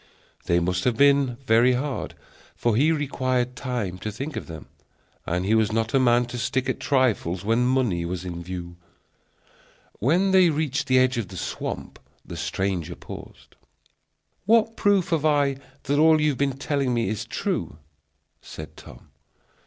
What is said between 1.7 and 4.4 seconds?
hard, for he required time to think